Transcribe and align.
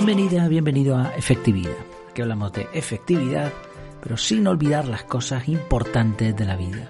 Bienvenida, 0.00 0.46
bienvenido 0.46 0.96
a 0.96 1.12
Efectividad. 1.16 1.74
Aquí 2.08 2.22
hablamos 2.22 2.52
de 2.52 2.68
efectividad, 2.72 3.52
pero 4.00 4.16
sin 4.16 4.46
olvidar 4.46 4.86
las 4.86 5.02
cosas 5.02 5.48
importantes 5.48 6.36
de 6.36 6.44
la 6.44 6.54
vida. 6.54 6.88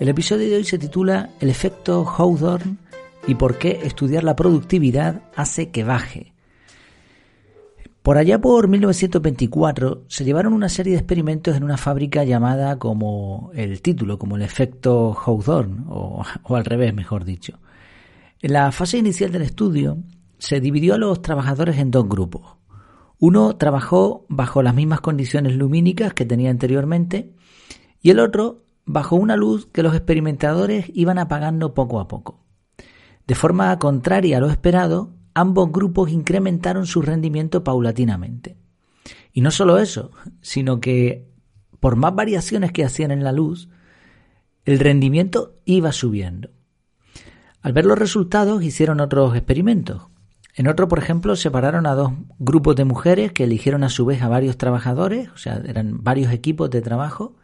El 0.00 0.08
episodio 0.08 0.48
de 0.48 0.56
hoy 0.56 0.64
se 0.64 0.76
titula 0.76 1.30
El 1.38 1.50
efecto 1.50 2.04
Hawthorne 2.04 2.78
y 3.28 3.36
por 3.36 3.58
qué 3.58 3.78
estudiar 3.84 4.24
la 4.24 4.34
productividad 4.34 5.22
hace 5.36 5.70
que 5.70 5.84
baje. 5.84 6.32
Por 8.02 8.18
allá 8.18 8.40
por 8.40 8.66
1924 8.66 10.02
se 10.08 10.24
llevaron 10.24 10.52
una 10.52 10.68
serie 10.68 10.94
de 10.94 10.98
experimentos 10.98 11.56
en 11.56 11.62
una 11.62 11.76
fábrica 11.76 12.24
llamada 12.24 12.76
como 12.80 13.52
el 13.54 13.80
título, 13.82 14.18
como 14.18 14.34
el 14.34 14.42
efecto 14.42 15.16
Hawthorne, 15.16 15.84
o, 15.88 16.24
o 16.42 16.56
al 16.56 16.64
revés, 16.64 16.92
mejor 16.92 17.24
dicho. 17.24 17.60
En 18.42 18.52
la 18.52 18.72
fase 18.72 18.98
inicial 18.98 19.30
del 19.30 19.42
estudio, 19.42 19.98
se 20.38 20.60
dividió 20.60 20.94
a 20.94 20.98
los 20.98 21.22
trabajadores 21.22 21.78
en 21.78 21.90
dos 21.90 22.08
grupos. 22.08 22.56
Uno 23.18 23.56
trabajó 23.56 24.26
bajo 24.28 24.62
las 24.62 24.74
mismas 24.74 25.00
condiciones 25.00 25.56
lumínicas 25.56 26.12
que 26.12 26.26
tenía 26.26 26.50
anteriormente 26.50 27.34
y 28.02 28.10
el 28.10 28.20
otro 28.20 28.64
bajo 28.84 29.16
una 29.16 29.36
luz 29.36 29.66
que 29.66 29.82
los 29.82 29.94
experimentadores 29.94 30.90
iban 30.94 31.18
apagando 31.18 31.74
poco 31.74 32.00
a 32.00 32.08
poco. 32.08 32.44
De 33.26 33.34
forma 33.34 33.76
contraria 33.78 34.36
a 34.36 34.40
lo 34.40 34.50
esperado, 34.50 35.14
ambos 35.34 35.72
grupos 35.72 36.10
incrementaron 36.10 36.86
su 36.86 37.02
rendimiento 37.02 37.64
paulatinamente. 37.64 38.56
Y 39.32 39.40
no 39.40 39.50
solo 39.50 39.78
eso, 39.78 40.12
sino 40.40 40.80
que 40.80 41.28
por 41.80 41.96
más 41.96 42.14
variaciones 42.14 42.72
que 42.72 42.84
hacían 42.84 43.10
en 43.10 43.24
la 43.24 43.32
luz, 43.32 43.68
el 44.64 44.78
rendimiento 44.78 45.60
iba 45.64 45.92
subiendo. 45.92 46.50
Al 47.60 47.72
ver 47.72 47.86
los 47.86 47.98
resultados 47.98 48.62
hicieron 48.62 49.00
otros 49.00 49.36
experimentos. 49.36 50.06
En 50.56 50.68
otro, 50.68 50.88
por 50.88 50.98
ejemplo, 50.98 51.36
separaron 51.36 51.86
a 51.86 51.94
dos 51.94 52.12
grupos 52.38 52.76
de 52.76 52.86
mujeres 52.86 53.32
que 53.32 53.44
eligieron 53.44 53.84
a 53.84 53.90
su 53.90 54.06
vez 54.06 54.22
a 54.22 54.28
varios 54.28 54.56
trabajadores, 54.56 55.28
o 55.28 55.36
sea, 55.36 55.60
eran 55.66 56.02
varios 56.02 56.32
equipos 56.32 56.70
de 56.70 56.80
trabajo, 56.80 57.36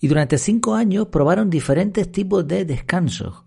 y 0.00 0.08
durante 0.08 0.38
cinco 0.38 0.74
años 0.74 1.06
probaron 1.06 1.50
diferentes 1.50 2.10
tipos 2.10 2.48
de 2.48 2.64
descansos. 2.64 3.44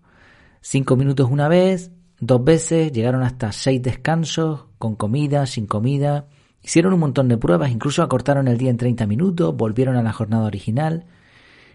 Cinco 0.61 0.95
minutos 0.95 1.29
una 1.29 1.49
vez, 1.49 1.91
dos 2.21 2.41
veces, 2.41 2.93
llegaron 2.93 3.21
hasta 3.21 3.51
seis 3.51 3.81
descansos, 3.81 4.67
con 4.77 4.95
comida, 4.95 5.45
sin 5.45 5.67
comida. 5.67 6.27
Hicieron 6.61 6.93
un 6.93 7.01
montón 7.01 7.27
de 7.27 7.37
pruebas, 7.37 7.69
incluso 7.69 8.03
acortaron 8.03 8.47
el 8.47 8.57
día 8.57 8.69
en 8.69 8.77
30 8.77 9.07
minutos, 9.07 9.55
volvieron 9.57 9.97
a 9.97 10.03
la 10.03 10.13
jornada 10.13 10.45
original. 10.45 11.05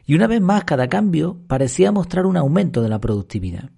Y 0.06 0.14
una 0.14 0.26
vez 0.26 0.40
más, 0.40 0.64
cada 0.64 0.88
cambio 0.88 1.36
parecía 1.46 1.92
mostrar 1.92 2.24
un 2.24 2.38
aumento 2.38 2.80
de 2.80 2.88
la 2.88 3.00
productividad. 3.00 3.70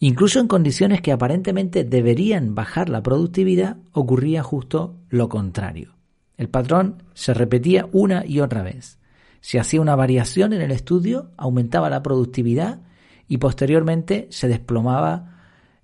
Incluso 0.00 0.38
en 0.38 0.46
condiciones 0.46 1.02
que 1.02 1.12
aparentemente 1.12 1.84
deberían 1.84 2.54
bajar 2.54 2.88
la 2.88 3.02
productividad, 3.02 3.78
ocurría 3.92 4.42
justo 4.42 4.96
lo 5.08 5.28
contrario. 5.28 5.96
El 6.36 6.48
patrón 6.48 7.02
se 7.14 7.34
repetía 7.34 7.88
una 7.92 8.24
y 8.24 8.40
otra 8.40 8.62
vez. 8.62 8.98
Se 9.40 9.58
hacía 9.58 9.80
una 9.80 9.96
variación 9.96 10.52
en 10.52 10.62
el 10.62 10.70
estudio, 10.70 11.30
aumentaba 11.36 11.90
la 11.90 12.02
productividad 12.02 12.80
y 13.26 13.38
posteriormente 13.38 14.28
se 14.30 14.46
desplomaba 14.46 15.38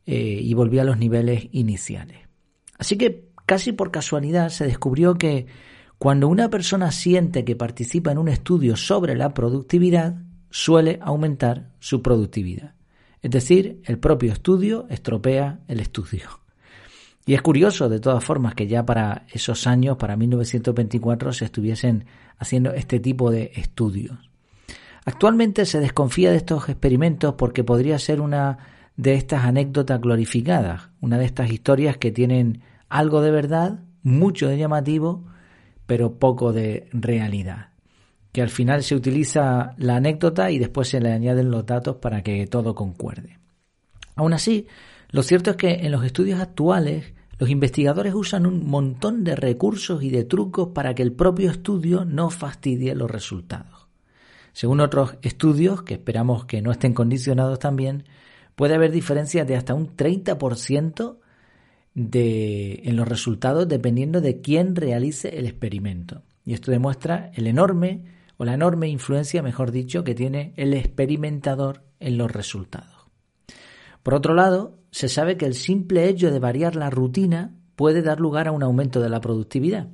eh, 0.07 0.39
y 0.41 0.55
volvía 0.55 0.83
a 0.83 0.85
los 0.85 0.99
niveles 0.99 1.49
iniciales. 1.51 2.19
Así 2.79 2.97
que 2.97 3.29
casi 3.47 3.73
por 3.73 3.91
casualidad 3.91 4.49
se 4.51 4.67
descubrió 4.67 5.15
que 5.15 5.47
cuando 5.99 6.29
una 6.29 6.51
persona 6.51 6.93
siente 6.93 7.45
que 7.45 7.57
participa 7.57 8.13
en 8.13 8.19
un 8.19 8.29
estudio 8.29 8.77
sobre 8.77 9.17
la 9.17 9.35
productividad, 9.35 10.17
suele 10.51 10.99
aumentar 11.03 11.73
su 11.81 12.01
productividad. 12.03 12.75
Es 13.25 13.31
decir, 13.31 13.81
el 13.87 13.99
propio 13.99 14.35
estudio 14.35 14.87
estropea 14.91 15.61
el 15.67 15.81
estudio. 15.81 16.29
Y 17.25 17.33
es 17.33 17.41
curioso, 17.41 17.89
de 17.89 17.99
todas 17.99 18.23
formas, 18.23 18.55
que 18.55 18.67
ya 18.67 18.85
para 18.85 19.25
esos 19.33 19.67
años, 19.67 19.97
para 19.97 20.15
1924, 20.15 21.33
se 21.33 21.47
estuviesen 21.47 22.05
haciendo 22.37 22.75
este 22.75 23.01
tipo 23.01 23.31
de 23.31 23.51
estudios. 23.55 24.19
Actualmente 25.07 25.65
se 25.65 25.81
desconfía 25.81 26.33
de 26.33 26.37
estos 26.37 26.69
experimentos 26.69 27.33
porque 27.39 27.65
podría 27.65 27.99
ser 27.99 28.21
una 28.21 28.59
de 28.99 29.15
estas 29.15 29.47
anécdotas 29.47 30.03
glorificadas, 30.03 30.91
una 31.01 31.17
de 31.17 31.25
estas 31.25 31.51
historias 31.51 31.97
que 31.97 32.13
tienen 32.13 32.61
algo 32.91 33.23
de 33.23 33.31
verdad, 33.31 33.81
mucho 34.03 34.49
de 34.49 34.59
llamativo, 34.59 35.25
pero 35.87 36.19
poco 36.19 36.53
de 36.53 36.91
realidad 36.93 37.69
que 38.35 38.43
al 38.43 38.51
final 38.51 38.83
se 38.83 38.97
utiliza 38.97 39.77
la 39.79 39.95
anécdota 39.95 40.51
y 40.51 40.59
después 40.59 40.89
se 40.89 41.01
le 41.01 41.13
añaden 41.13 41.53
los 41.53 41.65
datos 41.65 41.99
para 41.99 42.25
que 42.25 42.49
todo 42.49 42.75
concuerde. 42.75 43.39
Aún 44.17 44.33
así, 44.33 44.67
lo 45.11 45.23
cierto 45.23 45.53
es 45.53 45.57
que 45.57 45.87
en 45.87 45.93
los 45.93 46.05
estudios 46.05 46.41
actuales 46.41 47.15
los 47.39 47.49
investigadores 47.49 48.13
usan 48.13 48.45
un 48.45 48.67
montón 48.69 49.23
de 49.23 49.37
recursos 49.37 50.03
y 50.03 50.11
de 50.11 50.25
trucos 50.25 50.71
para 50.75 50.97
que 50.97 51.05
el 51.05 51.13
propio 51.13 51.49
estudio 51.49 52.05
no 52.05 52.29
fastidie 52.29 52.97
los 52.97 53.09
resultados. 53.09 53.87
Según 54.53 54.81
otros 54.81 55.15
estudios, 55.23 55.83
que 55.83 55.95
esperamos 55.95 56.45
que 56.45 56.61
no 56.61 56.73
estén 56.73 56.93
condicionados 56.93 57.61
también, 57.61 58.03
puede 58.57 58.75
haber 58.75 58.91
diferencias 58.91 59.47
de 59.47 59.55
hasta 59.55 59.75
un 59.75 59.97
30% 59.97 61.19
de, 61.95 62.81
en 62.83 62.97
los 62.97 63.07
resultados 63.07 63.69
dependiendo 63.69 64.21
de 64.21 64.41
quién 64.41 64.75
realice 64.75 65.39
el 65.39 65.47
experimento. 65.47 66.23
Y 66.45 66.55
esto 66.55 66.73
demuestra 66.73 67.31
el 67.35 67.47
enorme 67.47 68.13
o 68.37 68.45
la 68.45 68.55
enorme 68.55 68.89
influencia, 68.89 69.43
mejor 69.43 69.71
dicho, 69.71 70.05
que 70.05 70.15
tiene 70.15 70.53
el 70.57 70.75
experimentador 70.75 71.85
en 72.01 72.19
los 72.19 72.31
resultados. 72.31 73.07
Por 74.03 74.15
otro 74.15 74.35
lado, 74.35 74.79
se 74.91 75.09
sabe 75.09 75.37
que 75.37 75.47
el 75.47 75.55
simple 75.55 76.09
hecho 76.09 76.31
de 76.31 76.39
variar 76.39 76.77
la 76.77 76.91
rutina 76.91 77.55
puede 77.77 78.03
dar 78.03 78.21
lugar 78.21 78.49
a 78.49 78.53
un 78.53 78.63
aumento 78.63 79.01
de 79.01 79.09
la 79.09 79.21
productividad. 79.21 79.89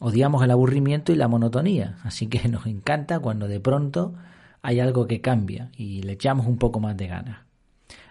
Odiamos 0.00 0.42
el 0.42 0.50
aburrimiento 0.50 1.12
y 1.12 1.16
la 1.16 1.28
monotonía, 1.28 1.98
así 2.04 2.26
que 2.26 2.48
nos 2.48 2.66
encanta 2.66 3.18
cuando 3.18 3.48
de 3.48 3.60
pronto 3.60 4.14
hay 4.62 4.80
algo 4.80 5.06
que 5.06 5.20
cambia 5.20 5.70
y 5.76 6.02
le 6.02 6.12
echamos 6.12 6.46
un 6.46 6.58
poco 6.58 6.80
más 6.80 6.96
de 6.96 7.08
ganas. 7.08 7.40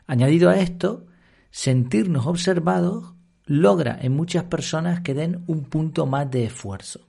Añadido 0.06 0.50
a 0.50 0.60
esto, 0.60 1.06
sentirnos 1.52 2.28
observados 2.28 3.14
logra 3.46 3.98
en 4.00 4.16
muchas 4.16 4.44
personas 4.44 5.02
que 5.02 5.16
den 5.16 5.44
un 5.48 5.64
punto 5.64 6.06
más 6.06 6.30
de 6.30 6.46
esfuerzo. 6.46 7.09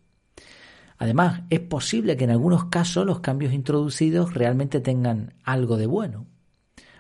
Además, 1.00 1.41
es 1.49 1.61
posible 1.61 2.19
que 2.19 2.25
en 2.25 2.31
algunos 2.31 2.66
casos 2.66 3.06
los 3.06 3.21
cambios 3.21 3.55
introducidos 3.55 4.34
realmente 4.34 4.81
tengan 4.81 5.33
algo 5.44 5.78
de 5.78 5.87
bueno. 5.87 6.27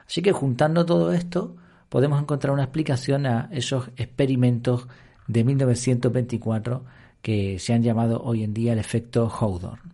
Así 0.06 0.22
que 0.22 0.32
juntando 0.32 0.86
todo 0.86 1.12
esto, 1.12 1.56
podemos 1.90 2.18
encontrar 2.18 2.54
una 2.54 2.62
explicación 2.62 3.26
a 3.26 3.50
esos 3.52 3.90
experimentos 3.96 4.88
de 5.26 5.44
1924 5.44 6.82
que 7.20 7.58
se 7.58 7.74
han 7.74 7.82
llamado 7.82 8.22
hoy 8.22 8.42
en 8.42 8.54
día 8.54 8.72
el 8.72 8.78
efecto 8.78 9.28
Hawthorne. 9.28 9.92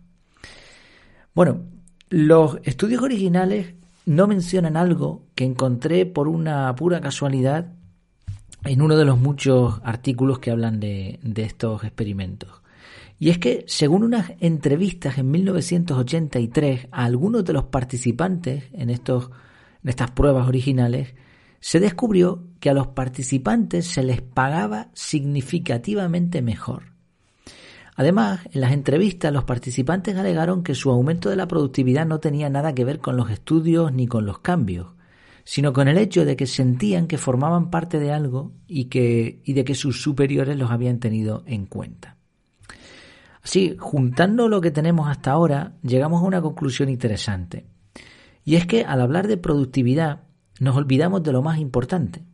Bueno, 1.35 1.63
los 2.09 2.59
estudios 2.63 3.01
originales 3.03 3.73
no 4.05 4.25
mencionan 4.25 4.77
algo 4.77 5.25
que 5.35 5.43
encontré 5.43 6.05
por 6.05 6.29
una 6.29 6.73
pura 6.77 7.01
casualidad 7.01 7.73
en 8.63 8.81
uno 8.81 8.95
de 8.95 9.03
los 9.03 9.19
muchos 9.19 9.81
artículos 9.83 10.39
que 10.39 10.51
hablan 10.51 10.79
de, 10.79 11.19
de 11.23 11.43
estos 11.43 11.83
experimentos. 11.83 12.61
Y 13.19 13.29
es 13.29 13.39
que, 13.39 13.65
según 13.67 14.03
unas 14.03 14.33
entrevistas 14.39 15.17
en 15.17 15.31
1983 15.31 16.87
a 16.91 17.05
algunos 17.05 17.43
de 17.45 17.53
los 17.53 17.65
participantes 17.65 18.65
en, 18.73 18.89
estos, 18.89 19.31
en 19.83 19.89
estas 19.89 20.11
pruebas 20.11 20.47
originales, 20.47 21.15
se 21.59 21.79
descubrió 21.79 22.43
que 22.59 22.69
a 22.69 22.73
los 22.73 22.87
participantes 22.87 23.87
se 23.87 24.03
les 24.03 24.21
pagaba 24.21 24.89
significativamente 24.93 26.41
mejor. 26.41 26.93
Además, 27.95 28.41
en 28.51 28.61
las 28.61 28.73
entrevistas 28.73 29.33
los 29.33 29.43
participantes 29.43 30.15
alegaron 30.15 30.61
que 30.61 30.75
su 30.75 30.91
aumento 30.91 31.31
de 31.31 31.35
la 31.35 31.47
productividad 31.47 32.05
no 32.05 32.19
tenía 32.19 32.47
nada 32.47 32.75
que 32.75 32.85
ver 32.85 32.99
con 32.99 33.17
los 33.17 33.31
estudios 33.31 33.91
ni 33.91 34.05
con 34.05 34.27
los 34.27 34.39
cambios, 34.39 34.89
sino 35.43 35.73
con 35.73 35.87
el 35.87 35.97
hecho 35.97 36.23
de 36.23 36.35
que 36.35 36.45
sentían 36.45 37.07
que 37.07 37.17
formaban 37.17 37.71
parte 37.71 37.99
de 37.99 38.11
algo 38.11 38.51
y, 38.67 38.85
que, 38.85 39.41
y 39.43 39.53
de 39.53 39.63
que 39.63 39.73
sus 39.73 40.03
superiores 40.03 40.57
los 40.57 40.69
habían 40.69 40.99
tenido 40.99 41.43
en 41.47 41.65
cuenta. 41.65 42.16
Sí, 43.47 43.77
juntando 43.79 44.49
lo 44.49 44.59
que 44.59 44.71
tenemos 44.71 45.07
hasta 45.07 45.31
ahora, 45.31 45.77
llegamos 45.81 46.21
a 46.21 46.25
una 46.25 46.41
conclusión 46.41 46.89
interesante. 46.89 47.65
Y 48.43 48.55
es 48.55 48.65
que 48.65 48.83
al 48.83 48.99
hablar 48.99 49.29
de 49.29 49.37
productividad, 49.37 50.23
nos 50.59 50.75
olvidamos 50.75 51.23
de 51.23 51.31
lo 51.31 51.41
más 51.41 51.57
importante. 51.57 52.25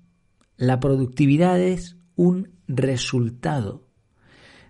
La 0.57 0.79
productividad 0.79 1.59
es 1.59 1.97
un 2.15 2.53
resultado. 2.67 3.85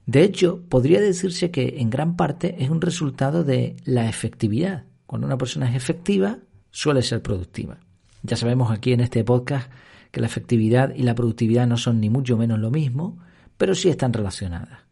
De 0.06 0.24
hecho, 0.24 0.66
podría 0.68 1.00
decirse 1.00 1.50
que 1.50 1.76
en 1.80 1.90
gran 1.90 2.18
parte 2.18 2.62
es 2.62 2.70
un 2.70 2.82
resultado 2.82 3.46
de 3.46 3.78
la 3.86 4.10
efectividad. 4.10 4.84
Cuando 5.06 5.28
una 5.28 5.38
persona 5.38 5.70
es 5.70 5.78
efectiva, 5.78 6.40
suele 6.72 7.04
ser 7.04 7.22
productiva. 7.22 7.80
Ya 8.22 8.36
sabemos 8.36 8.70
aquí 8.70 8.92
en 8.92 9.00
este 9.00 9.24
podcast 9.24 9.72
que 10.12 10.20
la 10.20 10.28
efectividad 10.28 10.94
y 10.94 11.04
la 11.04 11.16
productividad 11.16 11.68
no 11.68 11.78
son 11.78 12.02
ni 12.02 12.10
mucho 12.10 12.36
menos 12.36 12.60
lo 12.60 12.70
mismo, 12.70 13.20
pero 13.56 13.76
sí 13.76 13.88
están 13.88 14.12
relacionadas. 14.12 14.83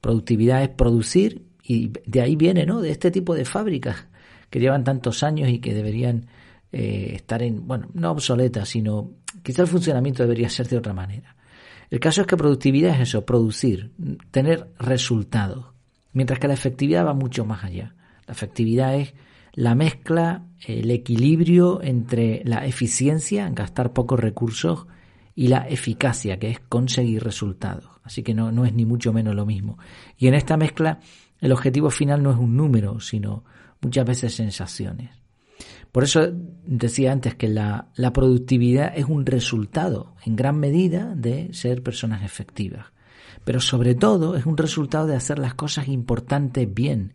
Productividad 0.00 0.62
es 0.62 0.70
producir 0.70 1.46
y 1.62 1.92
de 2.06 2.20
ahí 2.20 2.36
viene, 2.36 2.66
¿no? 2.66 2.80
De 2.80 2.90
este 2.90 3.10
tipo 3.10 3.34
de 3.34 3.44
fábricas 3.44 4.06
que 4.48 4.60
llevan 4.60 4.84
tantos 4.84 5.22
años 5.22 5.48
y 5.48 5.58
que 5.58 5.74
deberían 5.74 6.26
eh, 6.72 7.12
estar 7.14 7.42
en, 7.42 7.66
bueno, 7.66 7.88
no 7.94 8.10
obsoletas, 8.10 8.68
sino 8.68 9.12
quizá 9.42 9.62
el 9.62 9.68
funcionamiento 9.68 10.22
debería 10.22 10.48
ser 10.48 10.68
de 10.68 10.78
otra 10.78 10.92
manera. 10.92 11.36
El 11.90 11.98
caso 11.98 12.20
es 12.20 12.26
que 12.26 12.36
productividad 12.36 12.94
es 12.94 13.08
eso, 13.08 13.24
producir, 13.26 13.90
tener 14.30 14.68
resultados, 14.78 15.66
mientras 16.12 16.38
que 16.38 16.48
la 16.48 16.54
efectividad 16.54 17.04
va 17.04 17.14
mucho 17.14 17.44
más 17.44 17.64
allá. 17.64 17.94
La 18.26 18.32
efectividad 18.32 18.94
es 18.94 19.14
la 19.54 19.74
mezcla, 19.74 20.44
el 20.64 20.90
equilibrio 20.90 21.82
entre 21.82 22.42
la 22.44 22.64
eficiencia, 22.64 23.50
gastar 23.50 23.92
pocos 23.92 24.20
recursos, 24.20 24.86
y 25.40 25.48
la 25.48 25.66
eficacia, 25.66 26.38
que 26.38 26.50
es 26.50 26.60
conseguir 26.60 27.24
resultados. 27.24 27.86
Así 28.02 28.22
que 28.22 28.34
no, 28.34 28.52
no 28.52 28.66
es 28.66 28.74
ni 28.74 28.84
mucho 28.84 29.10
menos 29.14 29.34
lo 29.34 29.46
mismo. 29.46 29.78
Y 30.18 30.26
en 30.26 30.34
esta 30.34 30.58
mezcla, 30.58 31.00
el 31.40 31.52
objetivo 31.52 31.88
final 31.88 32.22
no 32.22 32.30
es 32.30 32.36
un 32.36 32.58
número, 32.58 33.00
sino 33.00 33.42
muchas 33.80 34.04
veces 34.04 34.34
sensaciones. 34.34 35.12
Por 35.92 36.04
eso 36.04 36.28
decía 36.66 37.12
antes 37.12 37.36
que 37.36 37.48
la, 37.48 37.88
la, 37.94 38.12
productividad 38.12 38.92
es 38.94 39.06
un 39.06 39.24
resultado 39.24 40.14
en 40.26 40.36
gran 40.36 40.58
medida 40.58 41.14
de 41.14 41.54
ser 41.54 41.82
personas 41.82 42.22
efectivas. 42.22 42.88
Pero 43.42 43.60
sobre 43.60 43.94
todo 43.94 44.36
es 44.36 44.44
un 44.44 44.58
resultado 44.58 45.06
de 45.06 45.16
hacer 45.16 45.38
las 45.38 45.54
cosas 45.54 45.88
importantes 45.88 46.68
bien. 46.70 47.14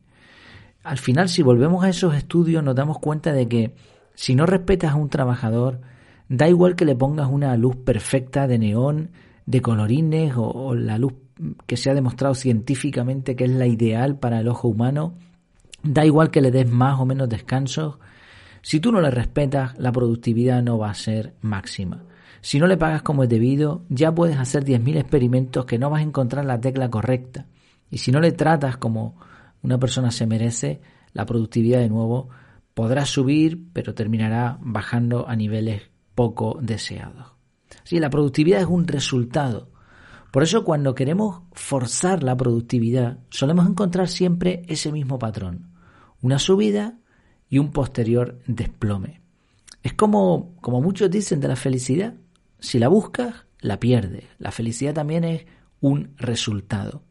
Al 0.83 0.98
final, 0.98 1.30
si 1.30 1.44
volvemos 1.44 1.83
a 1.83 1.89
esos 1.89 2.16
estudios, 2.16 2.63
nos 2.63 2.74
damos 2.74 2.98
cuenta 2.98 3.33
de 3.33 3.48
que 3.48 3.75
si 4.16 4.33
no 4.33 4.48
respetas 4.48 4.94
a 4.94 4.95
un 4.95 5.10
trabajador, 5.10 5.81
da 6.30 6.48
igual 6.50 6.75
que 6.75 6.86
le 6.86 6.95
pongas 6.95 7.30
una 7.30 7.56
luz 7.57 7.75
perfecta 7.75 8.48
de 8.48 8.57
neón, 8.57 9.12
de 9.45 9.62
colorines 9.62 10.33
o, 10.36 10.74
la 10.75 10.98
luz 10.98 11.13
que 11.68 11.77
se 11.77 11.89
ha 11.89 11.94
demostrado 11.94 12.33
científicamente 12.33 13.36
que 13.36 13.44
es 13.44 13.51
la 13.51 13.68
ideal 13.68 14.18
para 14.18 14.39
el 14.39 14.48
ojo 14.48 14.68
humano, 14.68 15.16
da 15.83 16.06
igual 16.06 16.31
que 16.31 16.42
le 16.42 16.51
des 16.51 16.69
más 16.69 17.00
o 17.00 17.06
menos 17.06 17.30
descansos, 17.30 18.00
si 18.62 18.80
tú 18.80 18.92
no 18.92 19.00
le 19.00 19.12
respetas, 19.12 19.77
la 19.77 19.92
productividad 19.92 20.63
no 20.63 20.80
va 20.80 20.89
a 20.89 20.95
ser 20.95 21.36
máxima. 21.42 22.04
Si 22.42 22.60
no 22.60 22.66
le 22.66 22.78
pagas 22.78 23.04
como 23.04 23.24
es 23.24 23.30
debido, 23.30 23.83
ya 23.89 24.13
puedes 24.13 24.38
hacer 24.38 24.63
10.000 24.66 24.98
experimentos 24.98 25.66
que 25.66 25.78
no 25.78 25.92
vas 25.92 26.00
a 26.00 26.06
encontrar 26.06 26.45
la 26.45 26.60
tecla 26.60 26.89
correcta. 26.89 27.45
Y 27.92 28.00
si 28.00 28.12
no 28.12 28.19
le 28.19 28.31
tratas 28.31 28.78
como 28.78 29.19
una 29.62 29.78
persona 29.78 30.10
se 30.10 30.25
merece, 30.25 30.81
la 31.13 31.25
productividad 31.25 31.80
de 31.80 31.89
nuevo 31.89 32.30
podrá 32.74 33.06
subir, 33.06 33.68
pero 33.71 33.94
terminará 33.94 34.57
bajando 34.62 35.28
a 35.28 35.36
niveles 35.36 35.94
poco 36.15 36.57
deseados. 36.62 37.33
Sí, 37.83 38.00
la 38.00 38.09
productividad 38.09 38.62
es 38.62 38.67
un 38.67 38.88
resultado. 38.88 39.69
Por 40.31 40.44
eso 40.44 40.63
cuando 40.63 40.95
queremos 40.95 41.44
forzar 41.53 42.23
la 42.23 42.35
productividad, 42.35 43.19
solemos 43.29 43.67
encontrar 43.67 44.07
siempre 44.07 44.63
ese 44.67 44.91
mismo 44.91 45.19
patrón. 45.19 45.71
Una 46.21 46.39
subida 46.39 46.97
y 47.50 47.59
un 47.59 47.71
posterior 47.71 48.39
desplome. 48.47 49.21
Es 49.83 49.94
como, 49.94 50.56
como 50.62 50.81
muchos 50.81 51.12
dicen 51.12 51.39
de 51.39 51.47
la 51.47 51.56
felicidad. 51.56 52.15
Si 52.59 52.79
la 52.79 52.88
buscas, 52.88 53.45
la 53.59 53.79
pierdes. 53.79 54.25
La 54.39 54.51
felicidad 54.51 54.94
también 54.94 55.23
es 55.23 55.45
un 55.79 56.15
resultado. 56.18 57.03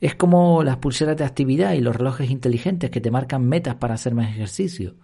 Es 0.00 0.14
como 0.16 0.64
las 0.64 0.78
pulseras 0.78 1.16
de 1.16 1.24
actividad 1.24 1.74
y 1.74 1.80
los 1.80 1.94
relojes 1.94 2.30
inteligentes 2.30 2.90
que 2.90 3.00
te 3.00 3.10
marcan 3.10 3.46
metas 3.46 3.76
para 3.76 3.94
hacer 3.94 4.14
más 4.14 4.30
ejercicio. 4.30 4.96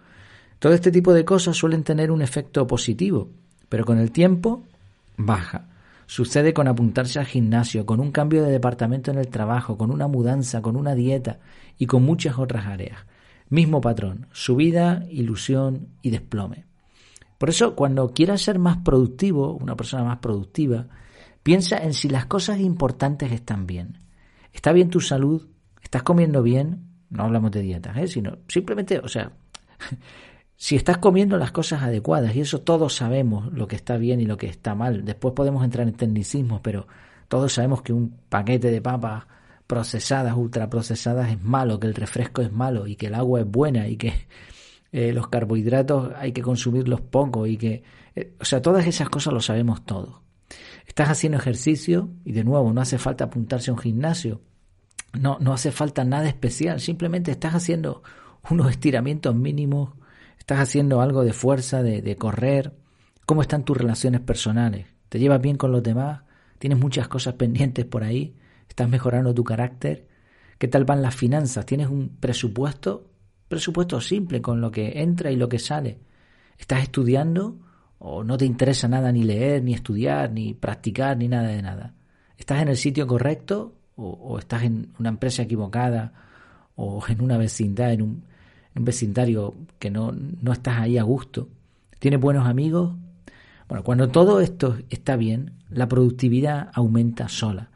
Todo 0.59 0.73
este 0.73 0.91
tipo 0.91 1.13
de 1.13 1.23
cosas 1.23 1.55
suelen 1.55 1.83
tener 1.83 2.11
un 2.11 2.21
efecto 2.21 2.67
positivo, 2.67 3.29
pero 3.69 3.85
con 3.85 3.97
el 3.97 4.11
tiempo 4.11 4.63
baja. 5.17 5.69
Sucede 6.05 6.53
con 6.53 6.67
apuntarse 6.67 7.19
al 7.19 7.27
gimnasio, 7.27 7.85
con 7.85 7.99
un 7.99 8.11
cambio 8.11 8.43
de 8.43 8.51
departamento 8.51 9.11
en 9.11 9.19
el 9.19 9.27
trabajo, 9.27 9.77
con 9.77 9.91
una 9.91 10.07
mudanza, 10.07 10.61
con 10.61 10.75
una 10.75 10.95
dieta 10.95 11.39
y 11.77 11.85
con 11.85 12.03
muchas 12.03 12.37
otras 12.39 12.65
áreas. 12.65 13.05
Mismo 13.49 13.79
patrón, 13.79 14.27
subida, 14.31 15.05
ilusión 15.09 15.87
y 16.01 16.09
desplome. 16.09 16.65
Por 17.37 17.49
eso, 17.49 17.75
cuando 17.75 18.11
quieras 18.13 18.41
ser 18.41 18.59
más 18.59 18.77
productivo, 18.77 19.53
una 19.53 19.75
persona 19.75 20.03
más 20.03 20.17
productiva, 20.17 20.87
piensa 21.41 21.77
en 21.77 21.93
si 21.93 22.09
las 22.09 22.25
cosas 22.25 22.59
importantes 22.59 23.31
están 23.31 23.65
bien. 23.65 23.99
¿Está 24.51 24.73
bien 24.73 24.89
tu 24.89 24.99
salud? 24.99 25.47
¿Estás 25.81 26.03
comiendo 26.03 26.43
bien? 26.43 26.89
No 27.09 27.23
hablamos 27.23 27.51
de 27.51 27.61
dietas, 27.61 27.95
¿eh? 27.97 28.07
sino 28.07 28.39
simplemente, 28.47 28.99
o 28.99 29.07
sea, 29.07 29.31
si 30.61 30.75
estás 30.75 30.97
comiendo 30.97 31.37
las 31.37 31.53
cosas 31.53 31.83
adecuadas, 31.83 32.35
y 32.35 32.41
eso 32.41 32.59
todos 32.59 32.93
sabemos 32.93 33.49
lo 33.53 33.65
que 33.65 33.77
está 33.77 33.95
bien 33.95 34.19
y 34.19 34.25
lo 34.25 34.35
que 34.35 34.47
está 34.47 34.75
mal, 34.75 35.05
después 35.05 35.33
podemos 35.33 35.63
entrar 35.63 35.87
en 35.87 35.93
tecnicismos, 35.93 36.59
pero 36.61 36.85
todos 37.29 37.53
sabemos 37.53 37.81
que 37.81 37.93
un 37.93 38.13
paquete 38.27 38.69
de 38.69 38.81
papas 38.81 39.23
procesadas, 39.67 40.35
ultraprocesadas 40.35 41.29
es 41.29 41.41
malo, 41.41 41.79
que 41.79 41.87
el 41.87 41.95
refresco 41.95 42.41
es 42.41 42.51
malo 42.51 42.87
y 42.87 42.97
que 42.97 43.07
el 43.07 43.15
agua 43.15 43.39
es 43.39 43.45
buena 43.49 43.87
y 43.87 43.95
que 43.95 44.27
eh, 44.91 45.13
los 45.13 45.29
carbohidratos 45.29 46.11
hay 46.17 46.33
que 46.33 46.41
consumirlos 46.41 46.99
poco 46.99 47.47
y 47.47 47.55
que, 47.55 47.83
eh, 48.13 48.33
o 48.37 48.43
sea, 48.43 48.61
todas 48.61 48.85
esas 48.85 49.07
cosas 49.07 49.33
lo 49.33 49.39
sabemos 49.39 49.85
todos. 49.85 50.15
Estás 50.85 51.07
haciendo 51.07 51.37
ejercicio 51.37 52.09
y 52.25 52.33
de 52.33 52.43
nuevo 52.43 52.73
no 52.73 52.81
hace 52.81 52.97
falta 52.97 53.23
apuntarse 53.23 53.71
a 53.71 53.75
un 53.75 53.79
gimnasio, 53.79 54.41
no, 55.13 55.37
no 55.39 55.53
hace 55.53 55.71
falta 55.71 56.03
nada 56.03 56.27
especial, 56.27 56.81
simplemente 56.81 57.31
estás 57.31 57.55
haciendo 57.55 58.03
unos 58.49 58.69
estiramientos 58.69 59.33
mínimos, 59.33 59.91
estás 60.39 60.59
haciendo 60.59 61.01
algo 61.01 61.23
de 61.23 61.33
fuerza, 61.33 61.83
de, 61.83 62.01
de 62.01 62.15
correr, 62.15 62.73
cómo 63.25 63.43
están 63.43 63.63
tus 63.63 63.77
relaciones 63.77 64.21
personales, 64.21 64.87
te 65.09 65.19
llevas 65.19 65.41
bien 65.41 65.57
con 65.57 65.71
los 65.71 65.83
demás, 65.83 66.23
tienes 66.57 66.79
muchas 66.79 67.07
cosas 67.07 67.35
pendientes 67.35 67.85
por 67.85 68.03
ahí, 68.03 68.35
¿Estás 68.69 68.87
mejorando 68.87 69.33
tu 69.33 69.43
carácter? 69.43 70.07
¿Qué 70.57 70.67
tal 70.67 70.85
van 70.85 71.01
las 71.01 71.15
finanzas? 71.15 71.65
¿Tienes 71.65 71.89
un 71.89 72.17
presupuesto? 72.19 73.11
Presupuesto 73.47 73.99
simple 73.99 74.41
con 74.41 74.61
lo 74.61 74.71
que 74.71 75.01
entra 75.01 75.31
y 75.31 75.35
lo 75.35 75.49
que 75.49 75.59
sale. 75.59 75.99
¿Estás 76.57 76.83
estudiando? 76.83 77.57
¿O 77.97 78.23
no 78.23 78.37
te 78.37 78.45
interesa 78.45 78.87
nada 78.87 79.11
ni 79.11 79.23
leer, 79.23 79.63
ni 79.63 79.73
estudiar, 79.73 80.31
ni 80.31 80.53
practicar, 80.53 81.17
ni 81.17 81.27
nada 81.27 81.49
de 81.49 81.61
nada? 81.61 81.95
¿Estás 82.37 82.61
en 82.61 82.69
el 82.69 82.77
sitio 82.77 83.05
correcto? 83.07 83.75
¿O, 83.95 84.39
estás 84.39 84.63
en 84.63 84.93
una 84.97 85.09
empresa 85.09 85.41
equivocada? 85.41 86.13
¿O 86.75 87.03
en 87.09 87.21
una 87.21 87.37
vecindad, 87.37 87.91
en 87.91 88.01
un, 88.01 88.25
un 88.75 88.85
vecindario 88.85 89.55
que 89.79 89.89
no, 89.89 90.11
no 90.11 90.51
estás 90.51 90.79
ahí 90.79 90.97
a 90.97 91.03
gusto? 91.03 91.47
¿Tienes 91.99 92.19
buenos 92.19 92.47
amigos? 92.47 92.95
Bueno, 93.67 93.83
cuando 93.83 94.09
todo 94.09 94.41
esto 94.41 94.77
está 94.89 95.15
bien, 95.15 95.53
la 95.69 95.87
productividad 95.87 96.69
aumenta 96.73 97.29
sola. 97.29 97.69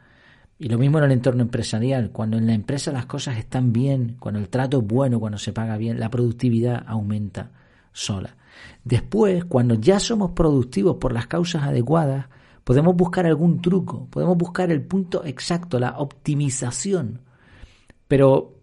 Y 0.58 0.68
lo 0.68 0.78
mismo 0.78 0.98
en 0.98 1.04
el 1.04 1.12
entorno 1.12 1.42
empresarial, 1.42 2.10
cuando 2.10 2.38
en 2.38 2.46
la 2.46 2.54
empresa 2.54 2.92
las 2.92 3.06
cosas 3.06 3.38
están 3.38 3.72
bien, 3.72 4.16
cuando 4.18 4.40
el 4.40 4.48
trato 4.48 4.78
es 4.78 4.86
bueno, 4.86 5.20
cuando 5.20 5.38
se 5.38 5.52
paga 5.52 5.76
bien, 5.76 6.00
la 6.00 6.10
productividad 6.10 6.84
aumenta 6.86 7.50
sola. 7.92 8.36
Después, 8.84 9.44
cuando 9.44 9.74
ya 9.74 10.00
somos 10.00 10.30
productivos 10.30 10.96
por 10.96 11.12
las 11.12 11.26
causas 11.26 11.64
adecuadas, 11.64 12.26
podemos 12.64 12.96
buscar 12.96 13.26
algún 13.26 13.60
truco, 13.60 14.06
podemos 14.10 14.36
buscar 14.36 14.70
el 14.70 14.82
punto 14.82 15.24
exacto, 15.24 15.78
la 15.78 15.98
optimización. 15.98 17.20
Pero 18.08 18.54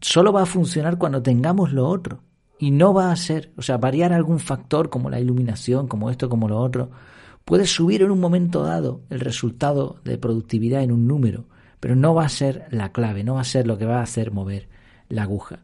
solo 0.00 0.32
va 0.32 0.42
a 0.42 0.46
funcionar 0.46 0.98
cuando 0.98 1.22
tengamos 1.22 1.72
lo 1.72 1.88
otro. 1.88 2.22
Y 2.58 2.72
no 2.72 2.92
va 2.92 3.12
a 3.12 3.16
ser, 3.16 3.52
o 3.56 3.62
sea, 3.62 3.76
variar 3.76 4.12
algún 4.12 4.40
factor 4.40 4.90
como 4.90 5.10
la 5.10 5.20
iluminación, 5.20 5.86
como 5.86 6.10
esto, 6.10 6.28
como 6.28 6.48
lo 6.48 6.58
otro, 6.58 6.90
Puedes 7.48 7.70
subir 7.70 8.02
en 8.02 8.10
un 8.10 8.20
momento 8.20 8.62
dado 8.62 9.00
el 9.08 9.20
resultado 9.20 9.96
de 10.04 10.18
productividad 10.18 10.82
en 10.82 10.92
un 10.92 11.08
número, 11.08 11.46
pero 11.80 11.96
no 11.96 12.12
va 12.12 12.26
a 12.26 12.28
ser 12.28 12.66
la 12.70 12.92
clave, 12.92 13.24
no 13.24 13.36
va 13.36 13.40
a 13.40 13.44
ser 13.44 13.66
lo 13.66 13.78
que 13.78 13.86
va 13.86 14.00
a 14.00 14.02
hacer 14.02 14.32
mover 14.32 14.68
la 15.08 15.22
aguja. 15.22 15.60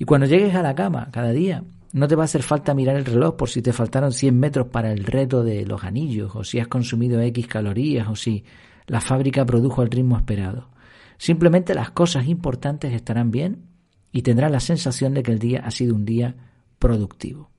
Y 0.00 0.04
cuando 0.04 0.26
llegues 0.26 0.56
a 0.56 0.64
la 0.64 0.74
cama 0.74 1.10
cada 1.12 1.30
día, 1.30 1.62
no 1.92 2.08
te 2.08 2.16
va 2.16 2.22
a 2.22 2.24
hacer 2.24 2.42
falta 2.42 2.74
mirar 2.74 2.96
el 2.96 3.04
reloj 3.04 3.36
por 3.36 3.50
si 3.50 3.62
te 3.62 3.72
faltaron 3.72 4.10
100 4.10 4.36
metros 4.36 4.66
para 4.66 4.90
el 4.90 5.04
reto 5.04 5.44
de 5.44 5.64
los 5.64 5.84
anillos, 5.84 6.34
o 6.34 6.42
si 6.42 6.58
has 6.58 6.66
consumido 6.66 7.20
X 7.20 7.46
calorías, 7.46 8.08
o 8.08 8.16
si 8.16 8.42
la 8.88 9.00
fábrica 9.00 9.46
produjo 9.46 9.84
el 9.84 9.92
ritmo 9.92 10.16
esperado. 10.16 10.70
Simplemente 11.18 11.72
las 11.72 11.92
cosas 11.92 12.26
importantes 12.26 12.92
estarán 12.92 13.30
bien 13.30 13.67
y 14.12 14.22
tendrás 14.22 14.50
la 14.50 14.60
sensación 14.60 15.14
de 15.14 15.22
que 15.22 15.32
el 15.32 15.38
día 15.38 15.62
ha 15.64 15.70
sido 15.70 15.94
un 15.94 16.04
día 16.04 16.34
productivo. 16.78 17.50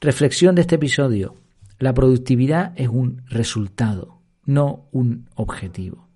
Reflexión 0.00 0.54
de 0.54 0.62
este 0.62 0.76
episodio. 0.76 1.36
La 1.78 1.94
productividad 1.94 2.72
es 2.76 2.88
un 2.88 3.22
resultado, 3.26 4.20
no 4.44 4.88
un 4.92 5.28
objetivo. 5.34 6.08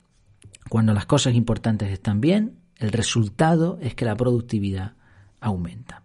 Cuando 0.68 0.94
las 0.94 1.06
cosas 1.06 1.34
importantes 1.34 1.90
están 1.90 2.20
bien, 2.20 2.58
el 2.78 2.92
resultado 2.92 3.78
es 3.80 3.94
que 3.94 4.04
la 4.04 4.16
productividad 4.16 4.94
aumenta. 5.40 6.02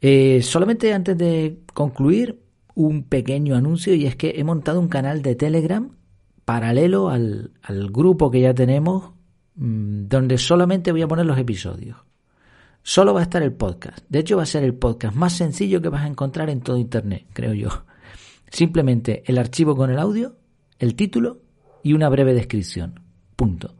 Eh, 0.00 0.42
solamente 0.42 0.92
antes 0.92 1.16
de 1.16 1.60
concluir, 1.74 2.40
un 2.74 3.04
pequeño 3.04 3.54
anuncio 3.54 3.94
y 3.94 4.06
es 4.06 4.16
que 4.16 4.34
he 4.36 4.44
montado 4.44 4.80
un 4.80 4.88
canal 4.88 5.22
de 5.22 5.34
Telegram 5.34 5.90
paralelo 6.44 7.08
al, 7.10 7.52
al 7.62 7.90
grupo 7.90 8.30
que 8.30 8.40
ya 8.40 8.54
tenemos, 8.54 9.12
donde 9.54 10.38
solamente 10.38 10.92
voy 10.92 11.02
a 11.02 11.08
poner 11.08 11.26
los 11.26 11.38
episodios. 11.38 11.96
Solo 12.82 13.14
va 13.14 13.20
a 13.20 13.24
estar 13.24 13.42
el 13.42 13.52
podcast. 13.52 14.04
De 14.08 14.18
hecho, 14.18 14.36
va 14.36 14.42
a 14.42 14.46
ser 14.46 14.64
el 14.64 14.74
podcast 14.74 15.14
más 15.14 15.34
sencillo 15.34 15.80
que 15.80 15.88
vas 15.88 16.02
a 16.02 16.08
encontrar 16.08 16.50
en 16.50 16.60
todo 16.60 16.78
Internet, 16.78 17.26
creo 17.32 17.54
yo. 17.54 17.68
Simplemente 18.50 19.22
el 19.26 19.38
archivo 19.38 19.76
con 19.76 19.90
el 19.90 19.98
audio, 19.98 20.36
el 20.78 20.94
título 20.94 21.40
y 21.82 21.92
una 21.92 22.08
breve 22.08 22.34
descripción. 22.34 23.00
Punto. 23.36 23.76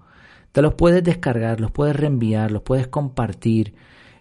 Te 0.52 0.62
los 0.62 0.74
puedes 0.74 1.02
descargar, 1.02 1.60
los 1.60 1.72
puedes 1.72 1.96
reenviar, 1.96 2.50
los 2.52 2.62
puedes 2.62 2.86
compartir, 2.86 3.74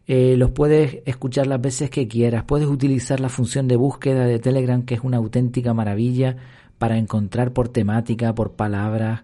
eh, 0.08 0.36
los 0.38 0.51
puedes 0.51 1.00
escuchar 1.05 1.46
las 1.46 1.62
veces 1.62 1.89
que 1.89 2.08
quieras, 2.08 2.46
puedes 2.46 2.67
utilizar 2.67 3.20
la 3.20 3.29
función 3.29 3.67
de 3.67 3.75
búsqueda 3.75 4.25
de 4.25 4.39
Telegram, 4.39 4.84
que 4.84 4.96
es 4.96 5.01
una 5.01 5.17
auténtica 5.17 5.74
maravilla, 5.74 6.38
para 6.77 6.98
encontrar 6.98 7.53
por 7.53 7.70
temática, 7.70 8.34
por 8.34 8.53
palabras, 8.53 9.24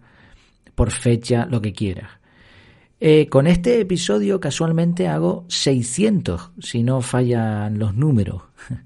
por 0.75 0.91
fecha, 0.91 1.47
lo 1.47 1.61
que 1.61 1.73
quieras. 1.73 2.11
Eh, 2.99 3.29
con 3.29 3.45
este 3.45 3.79
episodio 3.79 4.39
casualmente 4.39 5.07
hago 5.07 5.45
600, 5.49 6.51
si 6.59 6.81
no 6.81 7.01
fallan 7.01 7.77
los 7.77 7.95
números. 7.95 8.41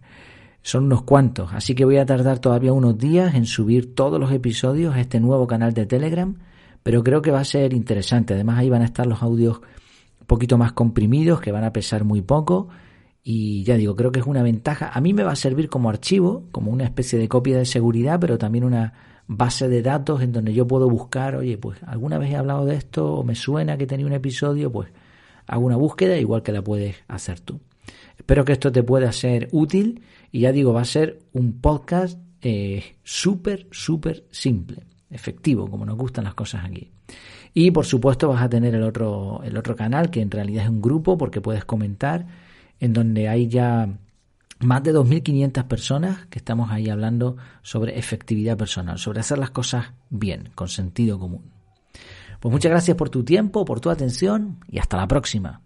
Son 0.64 0.84
unos 0.84 1.04
cuantos, 1.04 1.54
así 1.54 1.76
que 1.76 1.86
voy 1.86 1.96
a 1.96 2.06
tardar 2.06 2.40
todavía 2.40 2.74
unos 2.74 2.98
días 2.98 3.34
en 3.36 3.46
subir 3.46 3.96
todos 3.96 4.20
los 4.20 4.34
episodios 4.34 4.96
a 4.96 5.00
este 5.00 5.22
nuevo 5.22 5.48
canal 5.48 5.74
de 5.74 5.86
Telegram, 5.86 6.36
pero 6.84 7.04
creo 7.04 7.22
que 7.22 7.32
va 7.32 7.40
a 7.40 7.46
ser 7.46 7.74
interesante. 7.74 8.34
Además 8.34 8.60
ahí 8.60 8.70
van 8.70 8.82
a 8.82 8.86
estar 8.86 9.08
los 9.08 9.24
audios 9.24 9.62
un 10.20 10.28
poquito 10.28 10.58
más 10.58 10.74
comprimidos, 10.74 11.40
que 11.40 11.54
van 11.54 11.64
a 11.64 11.72
pesar 11.72 12.04
muy 12.04 12.22
poco. 12.22 12.68
Y 13.24 13.64
ya 13.64 13.78
digo, 13.78 13.96
creo 13.96 14.12
que 14.12 14.20
es 14.20 14.26
una 14.26 14.44
ventaja. 14.44 14.92
A 14.94 15.00
mí 15.00 15.14
me 15.14 15.24
va 15.24 15.32
a 15.32 15.36
servir 15.36 15.70
como 15.70 15.90
archivo, 15.90 16.44
como 16.52 16.72
una 16.72 16.84
especie 16.84 17.18
de 17.18 17.30
copia 17.30 17.58
de 17.58 17.66
seguridad, 17.66 18.20
pero 18.20 18.38
también 18.38 18.66
una 18.66 18.94
base 19.34 19.70
de 19.70 19.82
datos 19.82 20.22
en 20.22 20.34
donde 20.34 20.54
yo 20.54 20.68
puedo 20.68 20.90
buscar, 20.90 21.36
oye, 21.36 21.58
pues 21.58 21.80
alguna 21.86 22.18
vez 22.18 22.32
he 22.32 22.36
hablado 22.36 22.66
de 22.66 22.76
esto 22.76 23.14
o 23.14 23.24
me 23.24 23.36
suena 23.36 23.78
que 23.78 23.88
tenía 23.88 24.06
un 24.06 24.12
episodio, 24.12 24.70
pues 24.70 24.90
hago 25.48 25.66
una 25.66 25.78
búsqueda 25.78 26.18
igual 26.18 26.44
que 26.44 26.52
la 26.52 26.62
puedes 26.62 26.98
hacer 27.08 27.40
tú. 27.40 27.62
Espero 28.18 28.44
que 28.44 28.52
esto 28.52 28.74
te 28.74 28.84
pueda 28.84 29.10
ser 29.14 29.48
útil 29.54 30.02
y 30.34 30.42
ya 30.42 30.52
digo, 30.52 30.74
va 30.74 30.82
a 30.82 30.86
ser 30.86 31.20
un 31.32 31.62
podcast 31.62 32.20
eh, 32.42 32.98
súper, 33.04 33.68
súper 33.72 34.26
simple, 34.32 34.84
efectivo, 35.10 35.70
como 35.70 35.86
nos 35.86 35.98
gustan 35.98 36.26
las 36.26 36.34
cosas 36.34 36.66
aquí. 36.66 36.92
Y 37.54 37.72
por 37.72 37.86
supuesto 37.86 38.28
vas 38.28 38.42
a 38.42 38.50
tener 38.50 38.76
el 38.76 38.84
otro, 38.84 39.42
el 39.46 39.56
otro 39.56 39.78
canal, 39.78 40.10
que 40.10 40.22
en 40.22 40.32
realidad 40.32 40.66
es 40.66 40.70
un 40.70 40.82
grupo 40.82 41.18
porque 41.18 41.40
puedes 41.40 41.64
comentar, 41.64 42.28
en 42.82 42.92
donde 42.92 43.30
hay 43.30 43.48
ya 43.48 43.88
más 44.62 44.84
de 44.84 44.94
2.500 44.94 45.68
personas 45.68 46.26
que 46.28 46.40
estamos 46.40 46.72
ahí 46.72 46.90
hablando 46.90 47.38
sobre 47.62 47.98
efectividad 47.98 48.58
personal, 48.58 48.98
sobre 48.98 49.20
hacer 49.20 49.38
las 49.38 49.52
cosas 49.52 49.94
bien, 50.10 50.50
con 50.56 50.68
sentido 50.68 51.20
común. 51.20 51.52
Pues 52.40 52.52
muchas 52.52 52.72
gracias 52.72 52.98
por 52.98 53.10
tu 53.10 53.24
tiempo, 53.24 53.66
por 53.66 53.80
tu 53.80 53.90
atención 53.90 54.58
y 54.68 54.80
hasta 54.80 54.98
la 54.98 55.08
próxima. 55.08 55.62